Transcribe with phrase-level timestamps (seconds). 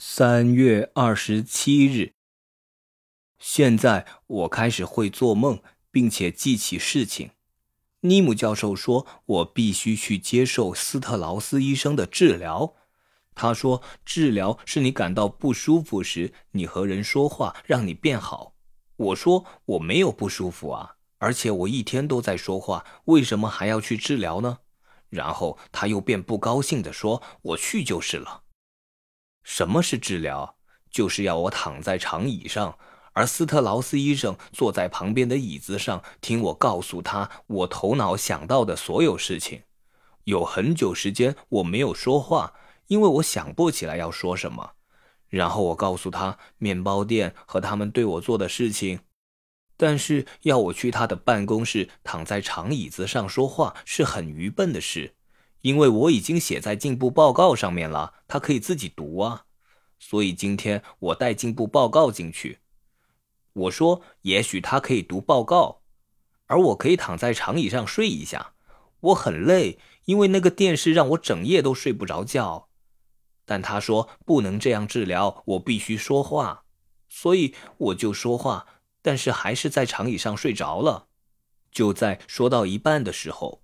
[0.00, 2.12] 三月二十七日。
[3.40, 7.32] 现在我开始会做梦，并且记起事情。
[8.02, 12.76] 尼姆教授说，我必须去接受斯特劳斯医生的治疗。
[13.34, 18.54] 他说，治疗是你感到不舒服时，你和人说话，让你变好。
[18.94, 24.58] 我说我没有不舒服啊，而且我一天都在说话，为什么还要去治疗呢？
[25.08, 28.44] 然后他又变不高兴地说：“我去就是了。”
[29.48, 30.56] 什么是治疗？
[30.90, 32.78] 就是要我躺在长椅上，
[33.14, 39.62] 而斯特劳斯医生坐在旁边的椅子上，听我告诉他我头脑想到的所有事情。
[40.24, 42.52] 有很久时间我没有说话，
[42.88, 44.72] 因为我想不起来要说什么。
[45.28, 49.00] 然后我告诉他面包店和他们对我做的事情。
[49.78, 55.14] 但是要我去他的办公室躺在长椅子上说话是很愚笨的事，
[55.62, 59.46] 因为我已经写在进步报告上面了，他可以自己读啊。
[59.98, 62.60] 所以今天我带进步报告进去。
[63.52, 65.80] 我说，也许他可以读报告，
[66.46, 68.52] 而我可以躺在长椅上睡一下。
[69.00, 72.68] 我很累，因为那个电视让我整夜都睡不着觉。
[73.44, 76.64] 但他说不能这样治疗，我必须说话，
[77.08, 78.66] 所以我就说话。
[79.00, 81.06] 但是还是在长椅上睡着了。
[81.72, 83.62] 就在说到一半的时候，